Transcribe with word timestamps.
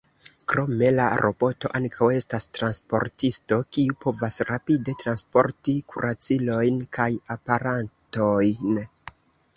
Krome, 0.51 0.87
la 0.99 1.03
roboto 1.21 1.69
ankaŭ 1.79 2.07
estas 2.19 2.47
"transportisto", 2.59 3.59
kiu 3.77 3.97
povas 4.07 4.39
rapide 4.53 4.97
transporti 5.05 5.77
kuracilojn 5.93 6.81
kaj 6.99 7.11
aparatojn. 7.37 8.85